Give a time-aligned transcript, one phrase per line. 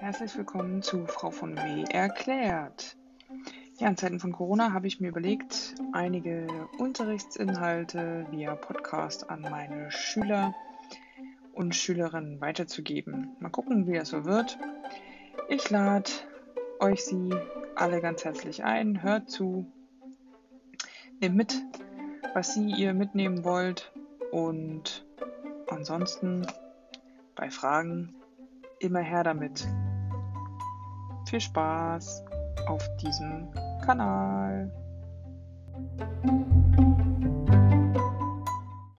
[0.00, 1.84] herzlich willkommen zu Frau von W.
[1.90, 2.96] erklärt.
[3.78, 6.46] Ja, in Zeiten von Corona habe ich mir überlegt, einige
[6.78, 10.54] Unterrichtsinhalte via Podcast an meine Schüler
[11.52, 13.36] und Schülerinnen weiterzugeben.
[13.40, 14.56] Mal gucken, wie das so wird.
[15.48, 16.10] Ich lade
[16.78, 17.34] euch sie
[17.74, 19.02] alle ganz herzlich ein.
[19.02, 19.66] Hört zu.
[21.20, 21.62] Nehmt mit,
[22.34, 23.92] was sie ihr mitnehmen wollt.
[24.30, 25.04] Und
[25.68, 26.46] ansonsten
[27.34, 28.14] bei Fragen
[28.78, 29.66] immer her damit.
[31.28, 32.24] Viel Spaß
[32.68, 33.52] auf diesem
[33.84, 34.70] Kanal.